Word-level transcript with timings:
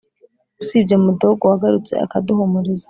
usibye 0.61 0.95
mudogo 1.05 1.43
wagarutse 1.51 1.93
akaduhumuriza 2.05 2.79